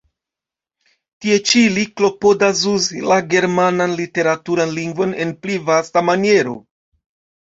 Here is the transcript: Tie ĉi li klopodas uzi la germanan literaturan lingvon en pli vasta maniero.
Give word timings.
Tie 1.25 1.35
ĉi 1.49 1.61
li 1.75 1.83
klopodas 1.99 2.63
uzi 2.73 3.03
la 3.11 3.17
germanan 3.35 3.95
literaturan 4.03 4.75
lingvon 4.79 5.17
en 5.27 5.35
pli 5.45 5.63
vasta 5.69 6.05
maniero. 6.09 6.57